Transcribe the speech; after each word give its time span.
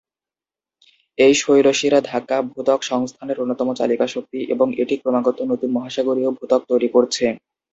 এই 1.17 1.33
"শৈলশিরা 1.35 1.99
ধাক্কা" 2.03 2.37
ভূত্বক 2.47 2.79
সংস্থানের 2.83 3.37
অন্যতম 3.39 3.67
চালিকা 3.75 4.05
শক্তি, 4.07 4.39
এবং 4.53 4.67
এটি 4.81 4.95
ক্রমাগত 4.97 5.37
নতুন 5.51 5.69
মহাসাগরীয় 5.73 6.29
ভূত্বক 6.31 6.61
তৈরি 6.69 6.89
করছে। 6.95 7.25